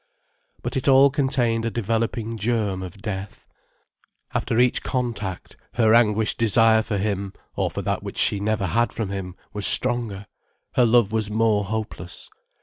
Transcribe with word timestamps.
But 0.63 0.75
it 0.75 0.87
all 0.87 1.11
contained 1.11 1.63
a 1.63 1.69
developing 1.69 2.35
germ 2.35 2.81
of 2.81 3.03
death. 3.03 3.45
After 4.33 4.57
each 4.57 4.81
contact, 4.81 5.57
her 5.73 5.93
anguished 5.93 6.39
desire 6.39 6.81
for 6.81 6.97
him 6.97 7.33
or 7.55 7.69
for 7.69 7.83
that 7.83 8.01
which 8.01 8.17
she 8.17 8.39
never 8.39 8.65
had 8.65 8.91
from 8.91 9.09
him 9.11 9.35
was 9.53 9.67
stronger, 9.67 10.25
her 10.73 10.87
love 10.87 11.11
was 11.11 11.29
more 11.29 11.65
hopeless. 11.65 12.31